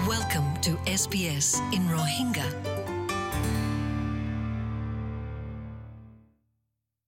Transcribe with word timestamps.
Welcome 0.00 0.48
to 0.62 0.72
SBS 0.88 1.60
in 1.68 1.84
Rohingya. 1.86 2.48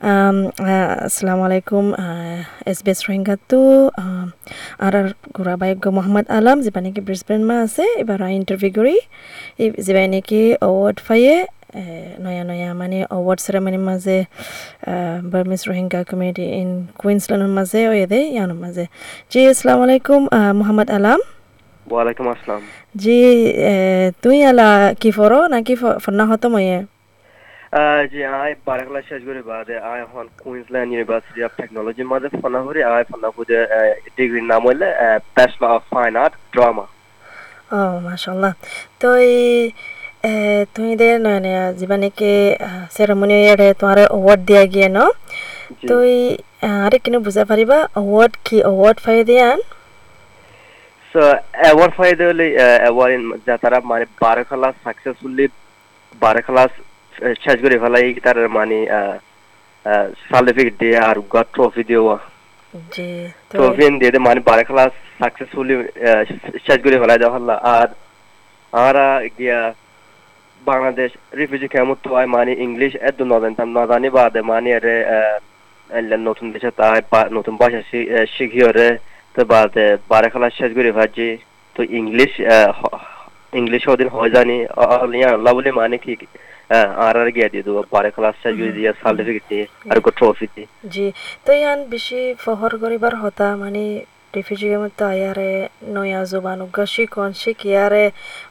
Um, 0.01 0.53
uh, 0.61 1.09
Assalamu 1.09 1.49
alaikum 1.49 1.97
uh, 1.97 2.45
SBS 2.69 3.01
রোহিঙ্গাতো 3.07 3.61
আর 4.85 4.95
আর 4.99 5.07
গোরাবাইগ 5.37 5.79
মোহাম্মদ 5.97 6.27
আলম 6.39 6.59
যেবা 6.65 6.81
নাকি 6.85 7.01
Brisbane 7.09 7.41
মা 7.49 7.57
আছে 7.67 7.85
এবার 8.03 8.19
ইন্টারভিউ 8.41 8.71
করি 8.79 8.97
এই 9.63 9.69
যেবা 9.87 10.01
নাকি 10.15 10.41
অ্যাওয়ার্ড 10.55 10.99
পাইয়ে 11.07 11.37
নয়া 12.25 12.45
নয়া 12.51 12.71
মানে 12.81 12.99
অ্যাওয়ার্ড 13.05 13.41
সেরেমনির 13.45 13.85
মাঝে 13.91 14.17
বার্মিস 15.33 15.63
রোহিঙ্গা 15.69 16.01
কমিউনিটি 16.11 16.45
ইন 16.61 16.71
কুইন্সল্যান্ডের 17.03 17.53
মাঝে 17.59 17.81
ও 17.91 17.93
এদে 18.05 18.21
ইয়ানোর 18.35 18.59
মাঝে 18.65 18.85
জি 19.33 19.41
আসসালামু 19.53 19.83
আলাইকুম 19.87 20.21
মোহাম্মদ 20.61 20.91
আলম 20.99 21.21
ওয়ালাইকুম 21.88 22.26
আসসালাম। 22.34 22.62
জি 22.96 23.20
তুই 24.24 24.38
আলা 24.50 24.70
কি 25.02 25.10
ফরো 25.18 25.40
নাকি 25.48 25.74
ফন্না 26.04 26.24
হতো 26.32 26.48
আহ, 27.74 28.02
জি 28.12 28.20
আই 28.36 28.52
বারাকলা 28.68 29.00
শেষ 29.10 29.22
করে 29.28 29.42
বাদে 29.50 29.76
আই 29.90 29.98
এখন 30.06 30.26
কুইন্সল্যান্ড 30.44 30.90
ইউনিভার্সিটি 30.94 31.42
অফ 31.48 31.52
টেকনোলজি 31.60 32.04
মাঝে 32.12 32.30
ফোনা 32.36 32.60
করি 32.68 32.80
আই 32.90 33.04
ফোনা 33.12 33.30
করে 33.32 33.58
ডিগ্রির 34.18 34.46
নাম 34.52 34.62
হইলে 34.68 34.88
bachelor 35.36 35.72
of 35.78 35.84
fine 35.92 36.14
art 36.24 36.34
drama 36.54 36.86
ও 37.72 37.78
মাশাল্লাহ 38.08 38.54
তো 39.02 39.10
তুই 40.76 40.90
দে 40.96 41.10
নয় 41.26 41.40
যিবা 41.80 41.96
নাকি 42.04 42.32
চেৰেমনি 42.96 43.36
ইয়াৰে 43.40 43.68
তোমাৰ 43.80 43.98
এৱাৰ্ড 44.08 44.42
দিয়া 44.50 44.64
গিয়ে 44.74 44.90
ন? 44.90 45.00
তুই 45.90 46.12
আরে 46.78 46.98
কিনে 47.04 47.20
বুঝা 47.26 47.44
পারিবা 47.52 47.78
অ্যাওয়ার্ড 47.88 48.34
কি 48.46 48.58
অ্যাওয়ার্ড 48.62 48.98
পাই 49.06 49.18
দিয়ান 49.30 49.58
ফাইদে 51.98 52.24
হলে 52.30 52.46
অ্যাওয়ার্ড 52.82 53.24
যা 53.48 53.56
তারা 53.58 53.78
মানে 53.92 54.06
বারাকলা 54.22 54.70
সাকসেসফুলি 54.84 55.46
বারাকলা 56.22 56.64
শেষ 57.44 57.58
করে 57.64 57.76
ফেলাই 57.80 58.08
তার 58.26 58.38
মানে 58.50 58.78
সার্টিফিকেট 60.30 60.76
দিয়ে 60.82 60.98
আর 61.00 61.18
গা 61.34 61.42
ট্রফি 61.54 61.84
দেওয়া 61.84 62.18
জি 62.92 63.10
ট্রফি 63.52 63.84
দিয়ে 64.02 64.20
মানে 64.20 64.40
বারাকলা 64.50 64.84
সাকসেসফুলি 65.20 65.76
শেষ 66.66 66.78
করে 66.84 66.98
ফেলাই 67.02 67.20
দেওয়া 67.22 67.36
হলো 67.36 67.56
আর 67.76 67.88
আমরা 68.74 69.06
গিয়া 69.38 69.60
বাংলাদেশ 70.62 71.10
রিফিউজি 71.40 71.68
কেমন 71.68 71.96
তো 72.04 72.10
মানে 72.28 72.52
ইংলিশ 72.66 72.94
এত 73.02 73.20
নজানতাম 73.24 73.70
নজানি 73.78 74.10
বাদে 74.16 74.42
মানে 74.52 74.70
আরে 74.78 74.96
নতুন 76.28 76.48
দেশে 76.54 76.70
তাই 76.80 77.00
নতুন 77.32 77.54
ভাষা 77.62 77.80
শিখিও 78.36 78.70
রে 78.72 78.90
তো 79.34 79.42
বারে 80.12 80.28
খেলা 80.34 80.50
শেষ 80.60 80.72
করে 80.78 80.92
ভাজি 81.00 81.30
তো 81.76 81.82
ইংলিশ 82.00 82.32
ইংলিশ 83.60 83.84
ওদিন 83.94 84.10
হয় 84.16 84.32
জানি। 84.36 84.58
আল্লাহ 85.36 85.52
বলে 85.58 85.72
মানে 85.82 85.98
কি 86.04 86.14
আর 87.06 87.16
আর 87.22 87.30
গিয়া 87.36 87.50
দিয়ে 87.54 87.66
দেবো। 87.68 87.82
বারে 87.96 88.10
খেলা 88.16 88.30
শেষ 88.42 88.54
করে 88.60 88.72
দিয়ে 88.78 88.90
সার্টিফিকেট 89.02 89.44
দিয়ে 89.52 89.64
আর 89.92 89.98
ট্রফি 90.18 90.46
দিয়ে। 90.54 90.68
জি 90.94 91.08
তো 91.46 91.52
ইয়ান 91.62 91.80
বেশি 91.94 92.20
ফহর 92.44 92.72
করিবার 92.84 93.14
হতা 93.22 93.48
মানে 93.64 93.84
রিফিউজি 94.36 94.68
মতো 94.84 95.04
আয়ারে 95.14 95.52
নয়া 95.96 96.22
জোবান 96.32 96.60
উগাশি 96.66 97.04
শিকিয়ারে 97.42 98.06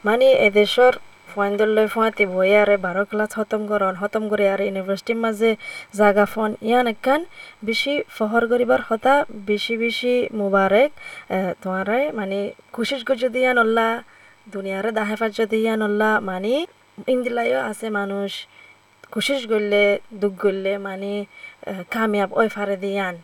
মানে 0.07 0.27
এদেশর 0.47 0.93
ফাইন্দলে 1.33 1.83
ফুয়াতে 1.93 2.23
বইয়ারে 2.35 2.75
বারো 2.85 3.03
ক্লাস 3.09 3.31
খতম 3.37 3.61
করন 3.71 3.93
খতম 4.01 4.23
করে 4.31 4.45
আর 4.53 4.59
ইউনিভার্সিটির 4.67 5.19
মাঝে 5.25 5.51
জাগা 5.99 6.25
ফোন। 6.33 6.51
ইয়ান 6.67 6.85
একান 6.93 7.21
বেশি 7.67 7.93
ফহর 8.17 8.43
করিবার 8.51 8.81
হতা 8.87 9.13
বেশি 9.49 9.73
বেশি 9.83 10.13
মুবারক 10.39 10.89
তোমারে 11.63 11.99
মানে 12.19 12.37
কোশিশ 12.75 13.01
কর 13.07 13.15
যদি 13.25 13.39
ইয়ান 13.43 13.57
অল্লা 13.63 13.87
দুনিয়ারে 14.47 14.91
দাহেফার 14.99 15.31
যদি 15.39 15.57
ইয়ান 15.63 15.81
অল্লা 15.87 16.09
মানে 16.29 16.53
ইন্দিলাইও 17.13 17.59
আছে 17.71 17.87
মানুষ 17.99 18.31
কোশিশ 19.13 19.41
করলে 19.51 19.81
দুঃখ 20.21 20.35
করলে 20.43 20.71
মানে 20.87 21.11
কামিয়াব 21.93 22.29
ওই 22.39 22.47
ফারে 22.55 22.75
দিয়ান 22.83 23.15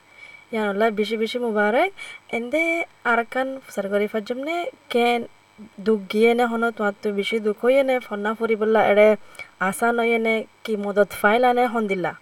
ইয়ানুল্লাহ 0.54 0.88
বেশি 1.00 1.16
বেশি 1.24 1.38
মুবারক 1.46 1.90
এন্দে 2.38 2.64
আর 3.10 3.20
আরকান 3.20 3.48
সরকারি 3.76 4.08
ফাজমনে 4.14 4.58
কেন 4.94 5.22
দুঃখ 5.86 6.02
গিয়ে 6.12 6.32
নে 6.34 6.46
হন 6.46 6.64
তোমার 6.78 6.96
তো 7.02 7.08
বেশি 7.20 7.38
দুঃখ 7.48 7.60
হইয়ে 7.64 7.84
নে 7.84 7.96
ফন্না 8.08 8.32
ফুরিবল্লা 8.40 8.82
এড়ে 8.92 9.08
আশা 9.60 9.88
নয়ে 9.92 10.18
নে 10.26 10.36
কি 10.64 10.74
মদত 10.86 11.10
ফাইলা 11.22 11.50
নে 11.58 11.64
হন 11.74 11.86
দিলা 11.88 12.14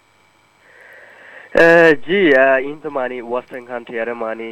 Uh, 1.56 1.90
জি 2.04 2.18
ইন্তু 2.64 2.88
মানে 2.90 3.16
ওয়েস্টার্ন 3.22 3.64
কান্ট্রি 3.70 3.96
আরে 4.02 4.14
মানে 4.24 4.48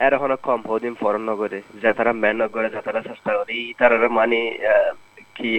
এর 0.00 0.12
হন 0.20 0.32
কম 0.46 0.60
হদিন 0.68 0.94
ফরেন 1.00 1.22
নগরে 1.30 1.58
যে 1.82 1.90
তারা 1.92 2.12
মেন 2.22 2.36
নগরে 2.42 2.68
যে 2.74 2.80
তারা 2.86 3.00
চেষ্টা 3.08 3.30
করে 3.36 3.52
ই 3.60 3.64
তারা 3.80 3.96
মানে 4.10 4.40
কি 5.36 5.50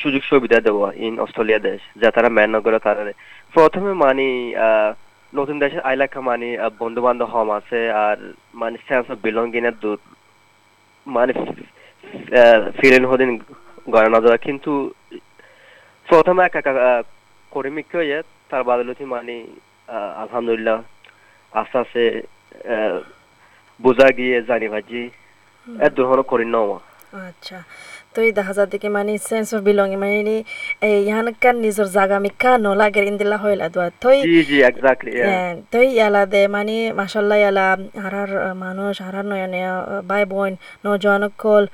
সুযোগ 0.00 0.22
সুবিধা 0.30 0.58
দেওয়া 0.66 0.88
ইন 1.06 1.14
অস্ট্রেলিয়া 1.24 1.60
দেশ 1.68 1.80
যে 2.00 2.08
তারা 2.16 2.28
মেন 2.36 2.50
নগরে 2.56 2.78
তারা 2.86 3.02
প্রথমে 3.54 3.92
মানে 4.04 4.26
নতুন 5.32 5.56
দেশে 5.62 5.78
আইলাকা 5.90 6.18
মানে 6.20 6.48
বন্ধু 6.80 7.00
বান্ধব 7.06 7.28
হম 7.34 7.48
আছে 7.58 7.80
আর 8.04 8.18
মানে 8.54 8.76
সেন্স 8.86 9.04
অফ 9.10 9.18
বিলঙ্গিং 9.26 9.62
এর 9.66 9.76
মানে 11.06 11.32
ফিরেন 12.78 13.04
হদিন 13.06 13.30
গড়ানো 13.88 14.18
দেওয়া 14.20 14.38
কিন্তু 14.38 14.72
প্রথমে 16.08 16.42
একা 16.44 16.60
কর্মীক 17.52 17.88
হয়ে 17.94 18.16
তার 18.50 18.62
বাদলতি 18.64 19.04
মানে 19.06 19.34
আলহামদুলিল্লাহ 20.22 20.76
আস্তে 21.52 21.76
আস্তে 21.78 22.02
আহ, 22.66 22.96
বোঝা 23.80 24.08
গিয়ে 24.10 24.36
জানি 24.42 24.68
ভাজি। 24.68 25.02
এত 25.68 25.92
ধরনের 25.98 26.26
করি 26.26 26.44
নেওয়া 26.46 26.78
আচ্ছা। 27.22 27.58
তো 28.14 28.18
এই 28.26 28.32
দেখা 28.38 28.52
যায় 28.56 28.68
দেখি 28.72 28.88
মানে 28.96 29.12
সেন্স 29.28 29.48
অফ 29.56 29.60
বিলঙ্গিং 29.68 29.98
মানে 30.04 30.36
এই 30.88 30.96
ইহানকার 31.08 31.54
নিজের 31.64 31.88
জাগা 31.96 32.18
মিকা 32.24 32.52
নলাগে 32.66 33.00
ইন্দিলা 33.10 33.36
হইলা 33.42 33.66
দোয়া। 33.74 33.88
তই 34.02 34.18
জি 34.28 34.40
জি 34.48 34.58
এক্স্যাক্টলি 34.70 35.12
তই 35.72 35.86
ইয়ালা 35.98 36.22
দে 36.32 36.42
মানে 36.54 36.76
মাসাল্লাহ 37.00 37.38
ইয়ালা 37.42 37.66
হারার 38.04 38.30
মানুষ 38.64 38.94
হারার 39.06 39.26
নয়া 39.32 39.48
নয়া 39.54 39.72
বাই 40.10 40.22
বোন 40.32 40.52
নজওয়ান 40.86 41.22
কল 41.42 41.64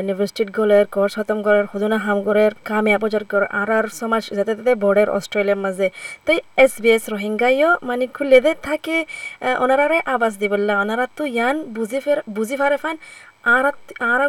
ইউনিভার্সিটিত 0.00 0.48
গলের 0.58 0.86
কোর্স 0.94 1.12
খতম 1.18 1.38
করার 1.46 1.66
খুদনা 1.70 1.98
হাম 2.06 2.18
করের 2.26 2.52
কামে 2.68 2.90
আপজার 2.96 3.24
কর 3.30 3.42
আর 3.60 3.70
আর 3.78 3.86
সমাজ 4.00 4.22
যাতে 4.38 4.52
তাতে 4.58 4.72
বোর্ডের 4.82 5.08
অস্ট্রেলিয়ার 5.18 5.60
মাঝে। 5.64 5.88
তই 6.26 6.38
এস 6.64 6.72
বি 6.82 6.90
এস 6.96 7.04
রোহিঙ্গাইও 7.12 7.70
মানে 7.88 8.04
খুলে 8.16 8.38
দে 8.44 8.52
থাকে 8.68 8.96
ওনারারে 9.64 9.98
আবাস 10.14 10.32
দিবল্লা 10.42 10.74
ওনারা 10.82 11.04
তো 11.16 11.24
ইয়ান 11.36 11.56
বুঝি 11.76 11.98
ফের 12.04 12.18
বুঝি 12.36 12.56
ফারে 12.60 12.78
ফান 12.82 12.96
আর 13.44 13.64
আর 14.10 14.20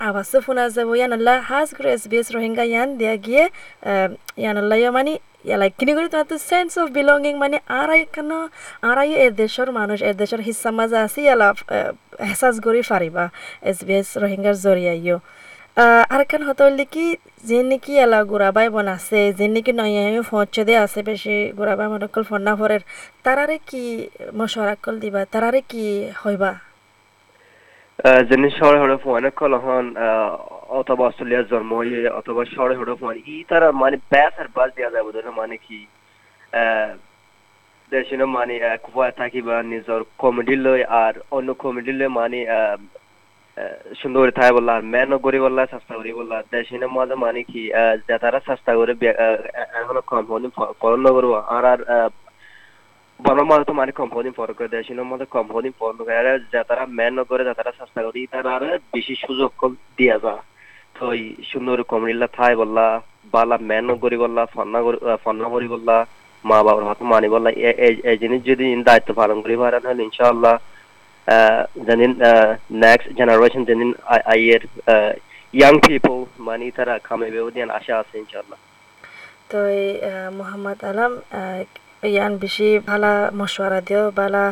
আর 0.00 0.14
ফোনা 0.44 0.64
যাব 0.76 0.88
ইয়ান 0.94 1.12
আল্লাহ 1.18 1.36
হাজ 1.50 1.68
করে 1.76 1.88
এস 1.96 2.04
বি 2.10 2.16
এস 2.20 2.28
রোহিঙ্গা 2.36 2.64
ইয়ান 2.64 2.88
দেয়া 3.00 3.16
গিয়ে 3.24 3.44
ইয়ান 4.42 4.56
আল্লাহ 4.62 4.78
মানে 4.90 5.12
ইয়ালাই 5.48 5.70
কিনি 5.78 5.92
করে 5.96 6.08
তোমার 6.12 6.26
তো 6.32 6.36
সেন্স 6.50 6.70
অফ 6.82 6.86
বিলঙ্গিং 6.98 7.34
মানে 7.44 7.56
আড়াই 7.80 8.02
কেন 8.14 8.30
আড়াই 8.90 9.10
এ 9.16 9.26
দেশের 9.42 9.68
মানুষ 9.78 9.98
এ 10.02 10.10
দেশের 10.22 10.40
হিস্সা 10.48 10.70
মাঝে 10.78 10.98
আছে 11.06 11.20
ইয়ালা 11.26 11.48
হেসাজ 12.28 12.54
করি 12.66 12.80
ফারিবা 12.90 13.24
এস 13.70 13.78
বি 13.86 13.94
এস 14.00 14.08
রোহিঙ্গার 14.22 14.56
জরিয়াইও 14.64 15.18
আর 16.14 16.22
কেন 16.30 16.42
হতো 16.48 16.62
হলে 16.66 16.84
কি 16.94 17.06
যে 17.44 17.58
নাকি 17.62 17.92
এলা 18.04 18.18
গোড়াবাই 18.30 18.68
বন 18.74 18.86
আছে 18.96 19.20
যে 19.38 19.46
নাকি 19.54 19.72
নয় 19.80 19.94
আমি 20.02 20.20
ফোঁচে 20.30 20.62
দে 20.68 20.74
আছে 20.84 21.00
বেশি 21.10 21.36
গোড়াবাই 21.58 21.88
মনকল 21.92 22.22
ফন্না 22.30 22.52
ফরের 22.58 22.82
তারারে 23.24 23.56
কি 23.68 23.82
মশরাকল 24.38 24.94
দিবা 25.02 25.20
তারারে 25.32 25.60
কি 25.70 25.84
হইবা 26.22 26.50
অথবা 28.04 28.50
শহরে 28.50 28.78
হড়ে 32.76 32.94
ফোন 32.94 33.16
ই 33.26 33.44
তারা 33.48 33.72
মানে 33.72 33.96
মানে 35.36 35.56
কি? 35.56 35.86
দেশে 37.90 38.24
মানে 38.24 38.60
কুয়া 38.82 39.10
থাকিবা 39.10 39.62
নিজৰ 39.62 40.02
কমেডি 40.18 40.56
লৈ 40.56 40.84
আর 40.84 41.12
অন্য 41.30 41.54
কমেডি 41.54 41.92
লৈ 41.92 42.08
মানে 42.08 42.46
সুন্দর 43.96 44.30
থাকে 44.30 44.52
বললা 44.52 44.72
আর 44.74 44.82
মেনও 44.82 45.18
করি 45.18 45.40
বললা 45.40 45.66
চেষ্টা 45.66 45.94
করি 45.94 46.12
বললা 46.12 46.42
দেশে 46.52 46.86
মাঝে 46.86 47.14
মানে 47.14 47.42
কি 47.42 47.74
আহ, 47.74 47.96
যে 47.96 48.18
তারা 48.18 48.40
চেষ্টা 48.40 48.76
করে 48.76 48.92
আহ, 49.10 50.00
কম 50.00 50.42
পড়ানো 50.80 51.12
করব। 51.14 51.34
আর 51.34 51.64
আর 51.64 52.08
মাঝে 53.20 53.64
তো 53.64 53.72
মানে 53.72 53.92
কম 53.92 54.08
হদিন 54.16 54.34
পর 54.38 54.48
করে 54.58 54.68
দেশে 54.68 54.92
মধ্যে 55.02 55.26
কম 55.26 55.46
হদিন 55.54 55.72
পর 55.80 55.90
করে 55.98 56.12
আর 56.20 56.26
যে 56.52 56.60
তারা 56.70 56.84
মেন 56.98 57.16
করে 57.30 57.42
যে 57.44 57.52
তারা 57.58 57.72
চেষ্টা 57.78 58.00
করি 58.06 58.20
তারা 58.34 58.52
বেশি 58.94 59.14
সুযোগ 59.24 59.50
দিয়া 59.98 60.16
যা 60.24 60.34
তো 60.96 61.04
এই 61.16 61.22
সুন্দর 61.50 61.76
কমেডিলা 61.90 62.28
থাই 62.36 62.54
বললা 62.62 62.86
বালা 63.34 63.56
মেনও 63.70 63.94
করি 64.02 64.16
বললা 64.24 64.42
ফন্না 64.54 64.78
ফন্না 65.24 65.48
করি 65.54 65.66
বললা 65.74 65.96
মা 66.44 66.58
বাবার 66.66 66.84
হাতে 66.88 67.04
মানি 67.04 67.28
বললা 67.34 67.50
এই 68.08 68.16
জিনিস 68.22 68.40
যদি 68.50 68.66
দায়িত্ব 68.88 69.10
পালন 69.20 69.38
করি 69.44 69.56
পারেন 69.56 69.82
হলে 69.88 70.02
ইনশাআল্লাহ 70.04 70.54
যেদিন 71.86 72.12
নেক্সট 72.82 73.08
জেনারেশন 73.18 73.62
যেদিন 73.68 73.90
আইয়ের 74.32 74.62
ইয়াং 75.54 75.74
পিপল 75.84 76.16
মানে 76.46 76.66
তারা 76.78 76.94
কামাইবে 77.08 77.40
ওদিন 77.40 77.68
আশা 77.78 77.94
আছে 78.00 78.14
ইনশাআল্লাহ 78.22 78.58
তো 79.50 79.58
মোহাম্মদ 80.38 80.78
আলম 80.90 81.12
ইয়ান 82.02 82.32
বেশি 82.44 82.68
ভালা 82.88 83.12
মশওয়ারা 83.40 83.80
দিও 83.88 84.04
বালা 84.18 84.44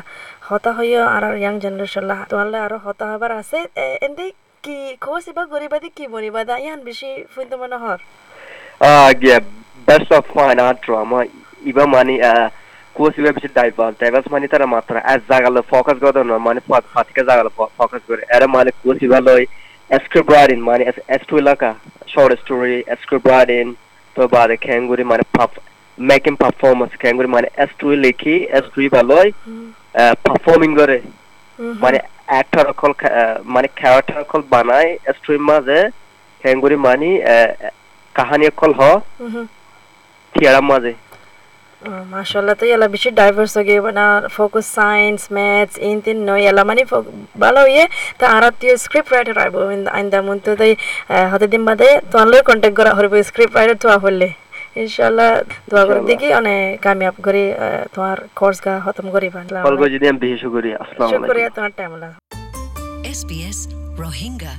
হতা 0.48 0.70
হইও 0.78 1.02
আর 1.16 1.24
ইয়াং 1.42 1.54
জেনারেশন 1.62 2.04
তোমালে 2.30 2.58
আরও 2.66 2.78
হতা 2.86 3.04
হবার 3.12 3.32
আছে 3.40 3.58
এন্দি 4.06 4.26
কি 4.64 4.76
কোর্স 5.04 5.24
ইবা 5.32 5.42
গরিবাদি 5.52 5.88
কি 5.96 6.04
বনিবাদা 6.14 6.54
ইয়ান 6.64 6.80
বেশি 6.88 7.10
ফুইতে 7.32 7.56
মনে 7.62 7.76
হর 7.84 8.00
Uh, 8.90 9.10
yeah, 9.20 9.40
best 9.86 10.10
of 10.16 10.24
fine 10.34 10.58
art 10.66 10.78
drama. 10.84 11.18
Iba 11.70 11.84
mani 11.94 12.14
uh, 12.30 12.46
course 12.96 13.16
iba 13.20 13.30
bishi 13.36 13.48
diverse. 13.58 13.94
Diverse 14.02 14.28
mani 14.34 14.46
tara 14.52 14.66
matra 14.74 14.98
as 15.12 15.20
zagalo 15.30 15.60
focus 15.72 15.96
godo 16.04 16.20
no 16.26 16.34
mani 16.46 16.60
pat 16.68 16.84
patika 16.94 17.22
zagalo 17.28 17.50
fo- 17.56 17.72
focus 17.78 18.02
gore. 18.08 18.22
Era 18.36 18.46
mani 18.48 18.70
course 18.82 19.02
iba 19.06 19.18
loy 19.28 19.42
script 20.04 20.28
writing 20.32 20.60
mani 20.68 20.84
as 20.90 20.96
as 21.14 21.22
to 21.28 21.36
laka 21.48 21.70
short 22.12 22.32
story 22.44 22.76
script 23.02 23.26
making 25.98 26.36
performance 26.36 26.92
kenguri 26.94 27.28
mani 27.28 27.48
as 27.56 27.70
to 27.78 27.86
likhi 27.86 28.36
as 28.48 28.64
to 28.72 28.80
iba 28.80 29.02
loy 29.04 29.26
uh, 29.94 30.14
performing 30.24 30.74
gore. 30.74 30.98
মানে 31.82 31.98
actor 32.38 32.64
অকল 32.72 32.92
uh, 33.10 33.36
মানে 33.54 33.68
character 33.80 34.16
অকল 34.24 34.42
বানাই 34.54 34.86
stream 35.16 35.42
মাঝে 35.50 35.80
হেঙ্গুরি 36.44 36.76
মানি 36.86 37.10
কাহানি 38.14 38.44
অকল 38.52 38.72
হ 38.80 38.82
থিয়ারাম 40.34 40.64
মাঝে 40.72 40.92
মাশাল্লাহ 42.12 42.54
তো 42.60 42.64
ইয়ালা 42.68 42.86
বেশি 42.94 43.10
ডাইভার্স 43.20 43.52
হয়ে 43.58 43.76
মানে 43.86 44.04
ফোকাস 44.36 44.66
সায়েন্স 44.78 45.20
ম্যাথস 45.36 45.74
ইন 45.88 45.96
তিন 46.06 46.18
নয় 46.28 46.40
ইয়ালা 46.44 46.62
মানে 46.70 46.82
ভালো 47.44 47.60
ইয়ে 47.74 47.84
তা 48.18 48.24
আর 48.34 48.44
তুই 48.60 48.70
স্ক্রিপ্ট 48.84 49.10
রাইটার 49.14 49.36
আইব 49.44 49.54
আইন্দা 49.96 50.18
মন 50.26 50.38
তো 50.44 50.50
তাই 50.60 50.72
হতে 51.32 51.46
দিন 51.52 51.62
বাদে 51.68 51.88
তোমার 52.10 52.42
কন্ট্যাক্ট 52.48 52.76
করা 52.78 52.90
হইব 52.98 53.12
স্ক্রিপ্ট 53.30 53.54
রাইটার 53.58 53.78
তো 53.82 53.88
হলে 54.04 54.28
ইনশাল্লাহ 54.76 55.30
দোয়া 55.70 55.84
করে 55.88 56.00
দেখি 56.10 56.28
অনেক 56.40 56.64
কামিয়াব 56.84 57.16
করে 57.26 57.44
তোমার 57.94 58.16
কোর্স 58.40 58.58
গা 58.64 58.72
খতম 58.84 59.06
করিবা 59.14 59.40
কলগো 59.66 59.86
যদি 59.94 60.04
আমি 60.10 60.20
বেশি 60.26 60.48
করি 60.54 60.70
আসসালামু 60.82 61.08
আলাইকুম। 61.08 61.22
শুকরিয়া 61.22 61.48
তোমার 61.56 61.72
টাইম 61.78 61.92
লাগা 62.02 62.16
SBS 63.18 63.58
Rohingya. 64.02 64.54